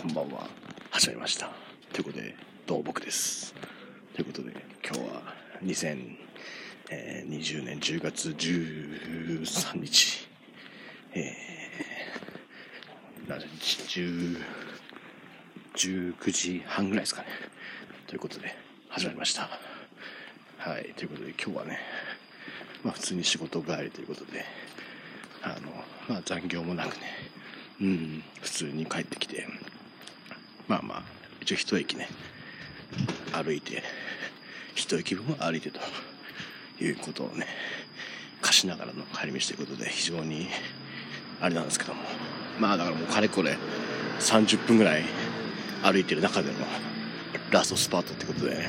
[0.00, 0.48] こんばんは。
[0.92, 1.50] 始まりました。
[1.92, 2.34] ということで
[2.66, 3.54] どうも僕です。
[4.14, 4.50] ということで
[4.82, 5.22] 今日は
[5.62, 6.16] 2020
[7.62, 10.26] 年10月13日。
[11.12, 14.42] えー、10
[15.74, 17.28] 19時半ぐらいですかね。
[18.06, 18.56] ということで
[18.88, 19.50] 始まりました。
[20.56, 21.78] はいということで今日はね
[22.82, 24.46] まあ普通に仕事帰りということで
[25.42, 25.70] あの
[26.08, 27.02] まあ残業もなくね
[27.82, 29.46] うん普通に帰ってきて
[30.70, 31.02] まあまあ
[31.40, 32.08] 一応一駅ね
[33.32, 33.82] 歩いて
[34.76, 35.80] 一駅分は歩いてと
[36.80, 37.46] いうことをね
[38.40, 40.46] 貸しながらの帰り道ということで非常に
[41.40, 42.00] あれなんですけども。
[42.60, 43.56] まあだからもうかれこれ
[44.20, 45.02] 30分ぐらい
[45.82, 46.54] 歩いてる中での
[47.50, 48.68] ラストスパートってことで、ね、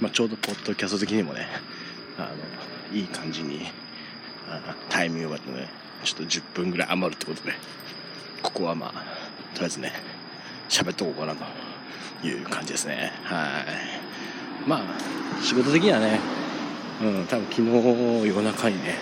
[0.00, 1.48] まあ、ちょうどポッドキャスト的にもね
[2.16, 2.30] あ
[2.92, 3.62] のいい感じに
[4.48, 5.68] あタイミングがね
[6.04, 7.52] ちょっと10分ぐらい余るってことで
[8.42, 8.90] ここはまあ
[9.54, 9.92] とりあえずね
[10.68, 13.12] 喋っとこうかなという感じですね。
[13.24, 14.06] はい。
[14.66, 16.18] まあ仕事的にはね
[17.00, 18.94] うん多分昨日夜中にね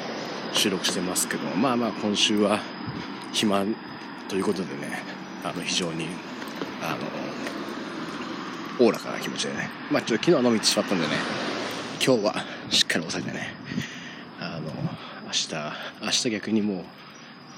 [0.53, 2.61] 収録してますけどまあまあ今週は
[3.33, 3.65] 暇
[4.29, 5.03] ということでね
[5.43, 6.07] あの非常に
[6.83, 11.13] あのおおらかな気持ちでねまあちょっと昨日飲みてしまったんでね
[12.05, 12.35] 今日は
[12.71, 13.55] しっかり抑えてね
[14.41, 14.71] あの
[15.27, 15.55] 明日
[16.03, 16.85] 明日逆にもう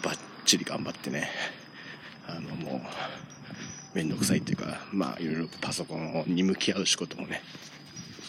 [0.05, 1.29] バッチリ頑張ってね
[2.29, 2.81] あのもう
[3.97, 7.41] 面倒くさいっていうかまあいろいろパソコンに向き合う仕事もね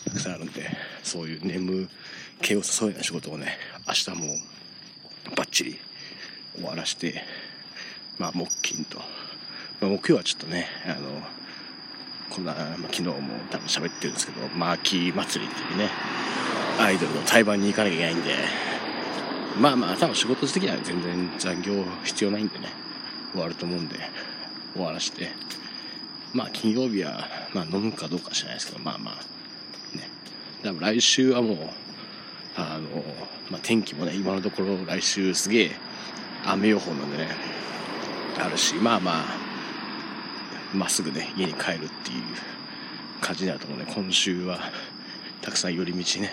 [0.06, 0.66] たくさんあるんで
[1.04, 1.90] そういう眠
[2.42, 4.36] 気を誘うような仕事をね明日も
[5.36, 5.80] バッチリ
[6.56, 7.22] 終わらして
[8.18, 9.00] まあ木金と、
[9.82, 11.10] まあ、木曜はちょっとねあの
[12.30, 13.14] こんな、まあ、昨日も
[13.52, 15.90] 多分喋ってるんですけどマーキー祭りっていうね
[16.80, 18.36] アイドルの対バンに行かなきゃいけないんで
[19.60, 22.70] まあまあ多分仕事的には全然残業必要ないんでね
[23.34, 23.98] 終わると思うんで
[24.78, 25.30] 終わらして
[26.34, 30.10] まあ金曜日は、まあ、飲むかどうか知らないですけどまあまあね。
[30.64, 31.58] 多分来週はもう
[32.56, 33.04] あの、
[33.50, 35.72] まあ、天気もね今のところ来週すげえ
[36.46, 37.28] 雨予報なんでね
[38.40, 39.26] あるしまあまあ
[40.74, 42.24] まっすぐね家に帰るっていう
[43.22, 43.86] 感じになると思うね。
[43.94, 44.60] 今週は
[45.42, 46.32] たくさん寄り道ね。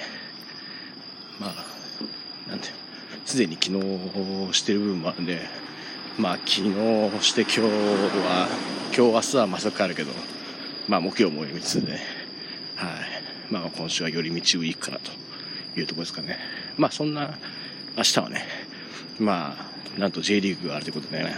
[1.41, 2.69] まあなんて
[3.25, 5.41] すでに昨日してる部分もあるんで
[6.19, 6.73] まあ昨日
[7.17, 8.49] そして今日は
[8.97, 10.13] 今日明日はまさかあるけど
[10.89, 12.01] まあ木曜も寄り道で、はい。
[13.51, 15.11] まあ今週は寄り道ウィークかなと
[15.79, 16.39] いうところですかね。
[16.77, 17.37] まあそんな
[17.97, 18.45] 明日はね
[19.19, 19.57] ま
[19.97, 21.37] あなんと J リーグがあるということでね、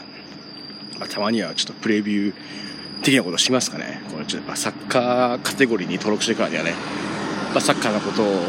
[0.98, 2.34] まあ、たまにはちょっとプレビュー
[3.02, 4.00] 的なことしますかね。
[4.12, 6.72] これちょっとサッカーカテゴリーに登録してからにはね、
[7.52, 8.40] まあ、サッカーのことを語っ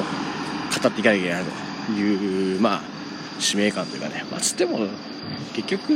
[0.71, 1.43] ていかなきゃいけない
[1.87, 2.81] というまあ
[3.39, 4.87] 使命感というかね、まあ、つっても
[5.53, 5.93] 結局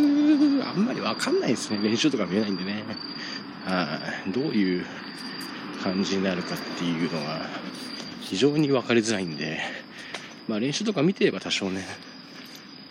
[0.65, 1.79] あんまり分かんないですね。
[1.81, 2.83] 練習とか見えないんでね。
[3.65, 4.85] あどういう
[5.83, 7.45] 感じになるかっていうのが
[8.21, 9.59] 非常に分かりづらいんで、
[10.47, 11.85] まあ、練習とか見てれば多少ね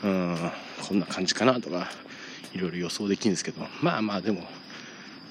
[0.04, 0.52] うん
[0.86, 1.88] こんな感じかなとか
[2.52, 3.66] いろいろ予想できるんですけど。
[3.82, 4.40] まあまあでも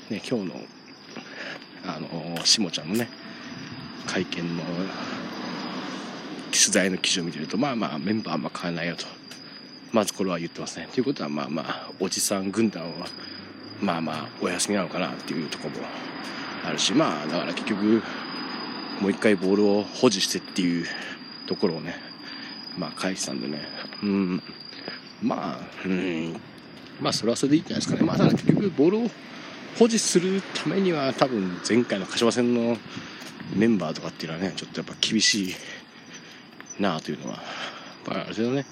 [0.09, 0.61] ね今日の
[1.85, 3.09] あのしもちゃんのね
[4.05, 4.63] 会見の
[6.51, 9.19] 取材の記事を見てるとまあまあメンバーあんま変わらないよと。
[9.91, 10.88] まずこれは言ってますね。
[10.94, 13.07] ということはまあまあおじさん軍団は
[13.81, 15.88] まあまあお休みなのかなっていうところも
[16.66, 18.03] あるしまあだから結局
[19.01, 20.85] もう一回ボールを保持してっていう
[21.47, 21.95] ところをね
[22.77, 23.59] まあ返したんでね。
[24.03, 24.44] うん。
[25.22, 26.33] まあうん。
[27.01, 28.06] まあそれはそれでいいんじゃないですかね。
[28.06, 29.09] まあだ結局ボールを
[29.77, 32.77] 保持するためには多分前回の柏戦の
[33.56, 35.56] メンバーとかっていうのはねちょっとやっぱ厳しい
[36.79, 37.44] なあというのはやっ
[38.06, 38.66] ぱあれだね。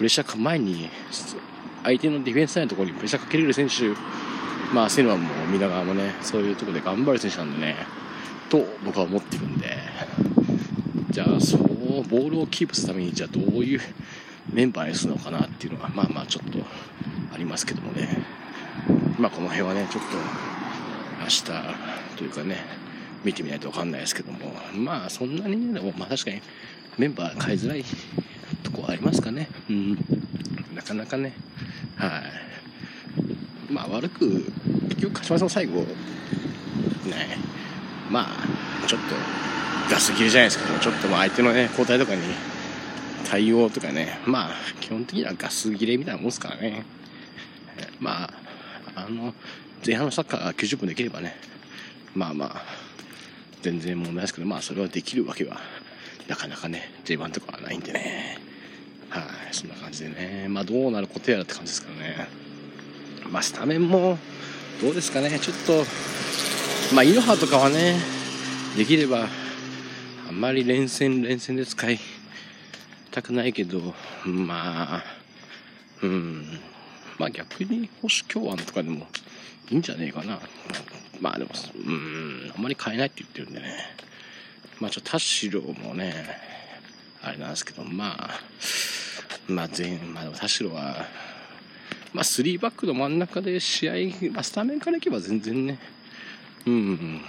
[0.00, 0.88] プレッシャー前に
[1.84, 3.90] 相手のディフェンスラインのところにプレッシャーかけれる選手
[4.74, 7.76] まあセノアも皆川もねそういうところで頑張る選手なんでね
[8.48, 9.76] と僕は思ってるんで。
[11.10, 11.60] じゃあそう
[12.04, 13.80] ボールをキープするためにじゃあどういう
[14.50, 16.58] メンバーにするのかなっていうのはまあまあちょっと
[17.34, 18.24] ありますけどもね。
[19.18, 20.16] まあこの辺はねちょっと
[21.20, 21.44] 明日
[22.16, 22.56] というかね
[23.22, 24.38] 見てみないと分かんないですけども。
[24.74, 26.40] まあそんなにねでもまあ確かに
[26.96, 27.84] メンバー変えづらい
[28.92, 29.48] ありますかね。
[29.68, 29.94] うん。
[30.74, 31.32] なかなかね。
[31.96, 32.22] は
[33.68, 33.72] い。
[33.72, 34.44] まあ悪く、
[34.88, 35.86] 結局、柏さん最後、ね、
[38.10, 39.14] まあ、ちょっと、
[39.90, 42.22] ガス切れじゃないですけど、ちょっとまあ相手のね、交代とかに
[43.28, 44.50] 対応とかね、まあ、
[44.80, 46.84] 基本的にはガス切れみたいなもんですからね。
[48.00, 48.32] まあ、
[48.96, 49.34] あの、
[49.86, 51.36] 前半のサッカーが90分できればね、
[52.14, 52.62] まあまあ、
[53.62, 55.60] 全然問題ですけど、まあそれはできるわけは、
[56.28, 58.39] なかなかね、J1 とかはないんでね。
[59.10, 62.28] はい、そんな感じでね、まあ、どうなることやらって感じですからね、
[63.30, 64.18] まあ、スタメンも
[64.80, 65.38] どうですかね。
[65.38, 65.84] ちょっと
[66.94, 67.98] まあイノハとかはね
[68.76, 69.26] できれば
[70.28, 71.98] あんまり連戦連戦で使い
[73.10, 73.80] たくないけど
[74.24, 75.04] まあ
[76.02, 76.60] うん。
[77.18, 79.06] まあ逆に星京湾とかでも
[79.70, 80.40] いいんじゃねえかな。
[81.20, 81.50] まあでも
[81.86, 82.52] うん。
[82.56, 83.74] あんまり買えないって言ってるんでね。
[84.80, 86.14] まあちょっと田代もね
[87.22, 88.30] あれなんですけどまあ
[89.48, 91.06] まあ全まあでも田代は
[92.12, 93.94] まあ3バックの真ん中で試合、
[94.32, 95.78] まあ、スタメンからいけば全然ね
[96.66, 97.20] うん、うん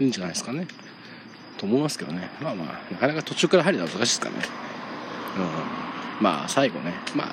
[0.00, 0.66] いいんじゃないですかね。
[1.58, 2.30] と思いますけどね。
[2.40, 4.42] まあまあなかなか途中から入るのは難しいですからね。
[6.18, 6.94] うんまあ最後ね。
[7.16, 7.32] まあ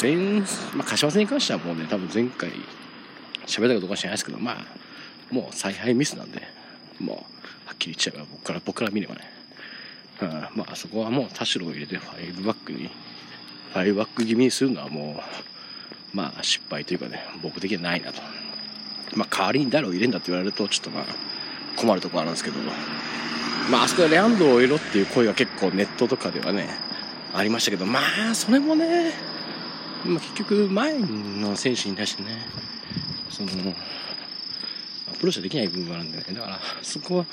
[0.00, 0.44] 前、ま
[0.80, 2.50] あ、柏戦に関してはもうね多分前回
[3.46, 6.40] 喋ったことか知らないですけどまあもう采配ミスなんで
[7.00, 7.16] もう
[7.66, 9.22] はっきり言っちゃえば僕から僕から見ればね、
[10.20, 12.90] うん、まあそこはもう田代を入れて5バックに
[13.74, 15.22] 5バック気味にするのはも
[16.14, 18.20] うまあ失敗というかね僕的にはないなと。
[19.14, 21.04] まあ代わりに誰を入れるんだって言われるとちょっとまあ
[21.76, 22.58] 困るところあるんですけど。
[23.70, 26.68] まああそこでレアンドを入れろっていう声が結構ネットとかではね
[27.34, 27.86] ありましたけど。
[27.86, 28.00] ま
[28.30, 29.12] あそれもね、
[30.04, 32.30] まあ、結局前の選手に対してね
[33.30, 33.50] その
[35.10, 36.24] アプローチはできない部分があるんでね。
[36.32, 37.26] だからそこは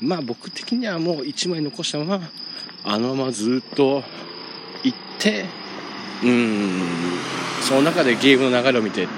[0.00, 2.30] まあ僕的にはもう1枚残したまま
[2.84, 4.02] あのままずっと
[4.82, 5.44] 行って
[6.22, 6.70] うん
[7.62, 9.08] その中でゲームの流れを見て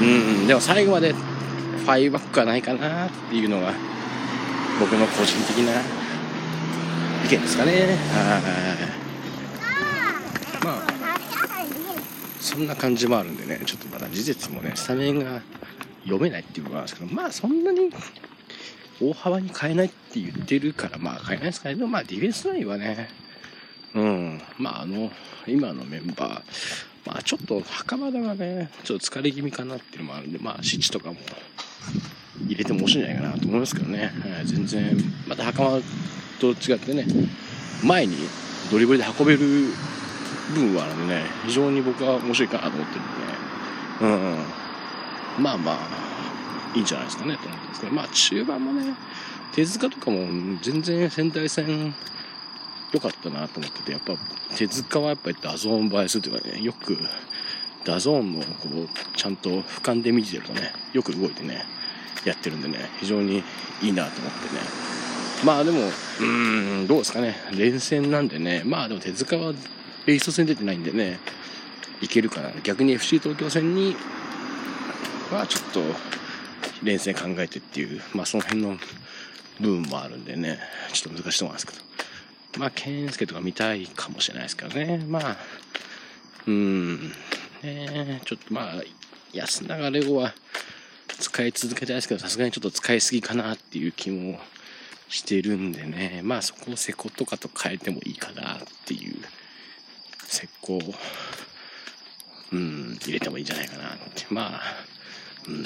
[0.00, 1.14] うんでも最後まで
[1.86, 3.72] 5バックはないかなっていうのが
[4.80, 5.80] 僕の個人的な
[7.24, 7.72] 意見ですかね。
[7.72, 8.98] は
[10.62, 10.64] い。
[10.64, 10.86] まあ
[12.40, 15.40] そんな感じもあるんでねちょっとまだ事実もねスタメンが
[16.04, 17.90] 読めないっていう部分なんですけどまあそんなに
[19.00, 23.08] 大幅に変えないって言ってるからまあ変えないですかねでもまあディフェンスラインはね
[23.94, 24.42] うん。
[24.58, 25.10] まああの
[25.46, 26.42] 今のメンバー
[27.06, 31.16] まあちょっと袴田がねちょっと疲れ気味かなっていうのもあるんでまあシッチとかも
[32.46, 34.96] 入れても面白いんじゃないかなと思いますけどね、はい、全然
[35.26, 35.80] また袴
[36.40, 37.06] と違ってね
[37.84, 38.16] 前に
[38.70, 39.38] ドリブルで運べる
[40.54, 44.36] 部分はあるんでね非常に僕は面白いかなと思ってるんでね、
[45.38, 45.78] うん、まあまあ
[46.76, 48.94] いいんじゃないですかねと思ってますけどまあ中盤もね
[49.54, 51.94] 手塚とかも全然仙台戦
[52.92, 54.14] 良かったなと思っててやっぱ
[54.54, 56.98] 手塚はやっぱり DAZN 映えするというかねよく
[57.84, 61.64] DAZN のこうちゃんと俯瞰で見てるとねよく動いてね
[62.24, 63.42] やってるんでね非常に
[63.82, 64.60] いいなと思ってね。
[65.44, 65.80] まあでも
[66.20, 67.36] うんどうですかね。
[67.52, 69.52] 連戦なんでねまあでも手塚は
[70.04, 71.20] ベイスト戦出てないんでね
[72.00, 72.50] いけるかな。
[72.62, 73.96] 逆に FC 東京戦に
[75.32, 75.80] はちょっと
[76.82, 78.76] 連戦考えてっていうまあその辺の
[79.60, 80.58] 部分もあるんでね
[80.92, 81.86] ちょっと難しいと思いますけど。
[82.58, 85.04] まあ健介とか見たいかもしれないですけどね。
[85.06, 85.36] まあ
[86.46, 87.12] うん。
[87.62, 88.82] ねちょっとまあ
[89.32, 90.34] 安永レオは
[91.18, 94.38] 使い続けたいですけどさすがにちょっと使いすぎかなっていう気も
[95.08, 96.20] してるんでね。
[96.24, 99.16] まあそこをセコとかと変えてもいいかなっていう
[100.28, 100.94] 石膏
[102.52, 104.26] うん入れてもいいんじゃないかなって。
[104.30, 104.62] まあ
[105.48, 105.64] うん。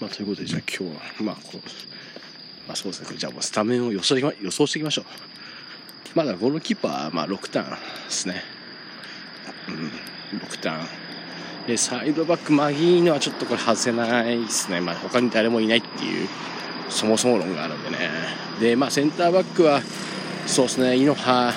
[0.00, 1.56] まあということでじゃあ今日はまあこう
[2.66, 3.16] まあそうですね。
[3.16, 5.04] じゃあもうスタメンを予想予想していきましょう。
[6.14, 7.76] まだゴールキーパーはまあ6ターンで
[8.10, 8.42] すね。
[9.68, 10.86] うん6ターン
[11.66, 16.28] でサイドバックマギーノはちょっとこれ外せないですね、まあ、他に誰もいないっていう
[16.88, 17.96] そもそも論があるんでね。
[18.60, 19.82] でまあセンターバックは
[20.46, 20.96] そうですね。
[20.96, 21.52] イノハ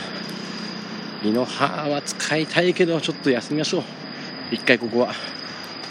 [1.23, 3.83] イノハは使いたいけどちょっと休みましょう。
[4.51, 5.13] 一回ここは。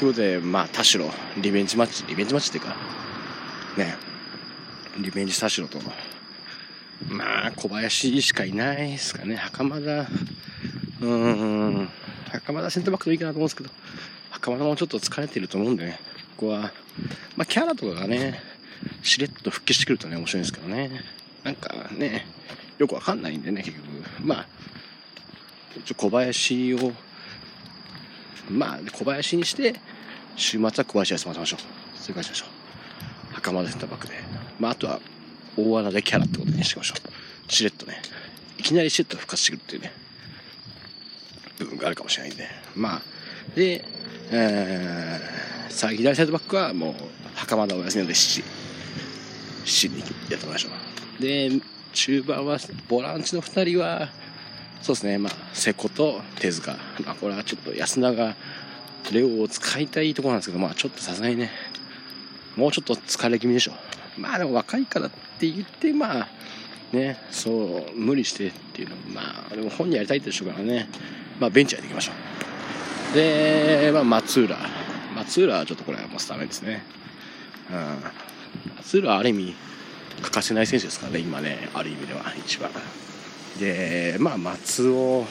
[0.00, 1.04] ということでまあ田代
[1.42, 2.75] リベンジマッチリベンジマッチっていうか
[3.76, 3.95] ね
[4.99, 5.78] リベンジ田代と
[7.07, 9.37] まあ小林しかいないですかね。
[9.37, 11.07] 袴田うー
[11.83, 11.88] ん
[12.33, 13.69] 袴田センターバックでいいかなと思うんですけど
[14.30, 16.00] 袴田もちょっと疲れてると思うんでね
[16.38, 16.73] ここは
[17.37, 18.40] まあキャラとかがね
[19.02, 20.92] しれっと復帰してくるとね面白いんですけどね。
[21.45, 22.25] なんかね
[22.78, 23.87] よくわかんないんでね結局。
[24.23, 24.47] まあ
[25.85, 26.95] ちょ小林を
[28.49, 29.75] まあ小林にして
[30.37, 31.61] 週末は小林休ませましょう。
[31.99, 33.35] そういう感じでしょう。
[33.35, 34.14] 袴田センターバックで。
[34.59, 35.00] まああとは
[35.56, 36.94] 大穴でキャラってことにしましょ
[37.49, 37.52] う。
[37.52, 38.00] しれっとね。
[38.59, 39.92] いきなりしれっと復活してくるっていうね。
[41.59, 42.49] 部分があるかもしれないんで。
[42.75, 43.02] まあ
[43.54, 43.85] で、
[44.30, 46.94] えー、さあ左サイドバックはもう
[47.35, 48.44] 袴田お休みなんで7
[49.64, 50.68] 7にやってもらいましょ
[51.18, 51.23] う。
[51.23, 51.50] で
[51.92, 54.09] 中盤はボランチの2人は
[54.82, 55.18] そうですね。
[55.18, 58.34] まあ瀬古と手塚まあこれはちょっと安永
[59.12, 61.50] レオを使いたいところなんですけどまあちょっとさすがにね
[62.56, 63.72] もうちょっと疲れ気味でしょ
[64.18, 66.28] まあでも若いからって言ってまあ
[66.92, 70.88] ねそう無理してっていうのまあでも本人やりたいでしょうからね。
[71.38, 72.30] まあベンチやっていきましょう。
[73.14, 74.56] で、まあ、松浦。
[75.16, 76.84] 松浦はちょっとこれはもうスタメンですね。
[77.70, 78.76] うん。
[78.76, 79.54] 松浦はある意味、
[80.22, 82.70] 欠かせない選手ですからね、今ね、ある意味では一番。
[83.61, 85.26] で、まあ、松尾、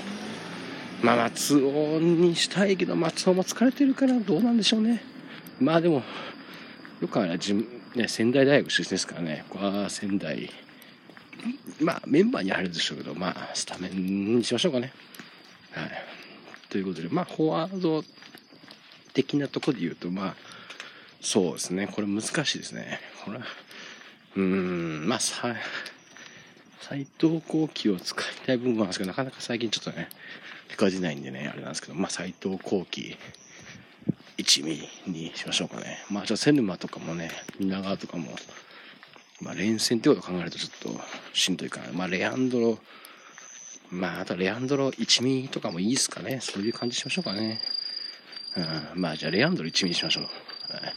[1.02, 5.02] まあ、松尾にしたいけど、松尾も疲れてるからどうなんでしょうね。
[5.60, 6.04] まあでも、
[7.02, 7.38] よくあれ、
[7.96, 10.50] ね、仙台大学出身ですからね、ここは仙台、
[11.82, 14.94] まあメンバーに入るでしょうけど、まあスタメンにしましょうかね。
[15.72, 15.90] はい。
[16.70, 18.04] ということで、まあフォワード
[19.14, 20.36] 的なところで言うと、まあ、
[21.22, 23.00] そうですね、これ難しいですね。
[23.26, 25.56] これうーん、まあさ、
[26.82, 30.10] 斎藤幸輝を使いたい部分はあるんですけど、なかなか最近ちょっとね、
[30.70, 33.18] 手かじないんでね、あれなんですけど、まあ斎藤幸輝、
[34.40, 35.98] 一味にしましょうかね。
[36.10, 38.34] まあ、じゃあ、瀬沼とかもね、皆川とかも、
[39.42, 41.02] まあ、連戦ってことを考えるとちょっと
[41.34, 41.92] しんどいかな。
[41.92, 42.80] まあ、レアンドロ、
[43.92, 46.40] まあ、あとレアンドロ一味とかもいいですかね。
[46.42, 47.60] そういう感じしましょうかね。
[48.96, 50.24] うん、まあ、じゃあ、レアンドロ一味にしましょう。
[50.24, 50.94] はい。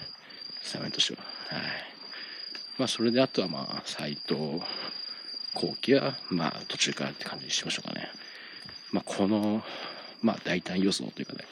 [0.63, 1.25] スタメンとしては。
[1.49, 1.63] はい。
[2.79, 4.61] まあ、それであとはまあ、斎藤
[5.63, 8.09] 後期は、まあ、途中からって感じにしましょうかね。
[8.91, 9.63] まあ、この、
[10.21, 11.45] まあ、大胆予想というかね、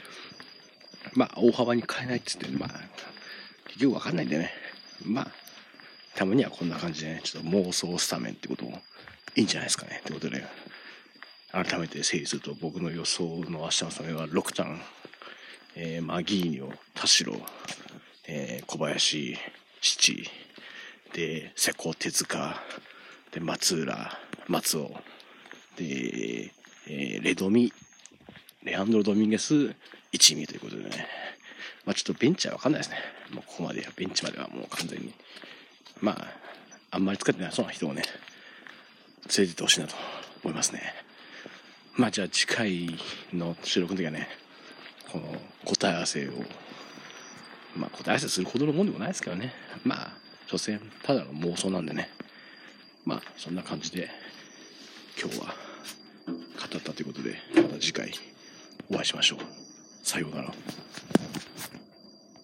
[1.15, 2.71] まあ、大幅に変えないっつって、まあ、
[3.69, 4.51] 結局わかんないんでね。
[5.05, 5.29] まあ、
[6.17, 8.83] たまにはこんな感じでね、ちょっと妄想スタメンってことも
[9.37, 10.01] いいんじゃないですかね。
[10.01, 10.45] ってことで、
[11.53, 14.81] 改めて整理すると、僕の予想の明日のスタメンは、6タン、
[15.77, 17.33] えー、マギーニョ、田代、
[18.27, 19.39] えー、小林、
[19.81, 20.29] 七、
[21.13, 22.61] で、瀬古手塚、
[23.33, 24.19] で、松浦、
[24.49, 24.91] 松尾、
[25.77, 26.53] で、
[26.87, 27.73] えー、レドミ、
[28.65, 29.75] レアンドロ・ドミンゲス、
[30.13, 31.07] 一味ということでね。
[31.85, 32.99] まあちょっとベンチはわかんないですね。
[33.33, 35.15] もうここまでベンチまではもう完全に。
[36.01, 36.27] まあ、
[36.91, 39.95] あんまり使ってないそうな人をね、連れてってほしいなと
[40.43, 40.83] 思いますね。
[41.95, 42.99] まあじゃあ次回
[43.33, 44.29] の収録の時はね、
[45.11, 45.25] この
[45.65, 46.33] 答え合わせを、
[47.77, 49.53] まあ答え合わせするほどのもんでもないですけどね。
[49.85, 50.13] まあ、
[50.47, 52.11] 所詮ただの妄想なんでね。
[53.05, 54.09] まあそんな感じで
[55.21, 55.53] 今日は語
[56.79, 58.13] ったということで、また次回
[58.91, 59.39] お会いしましょう。
[60.03, 60.55] さようなら。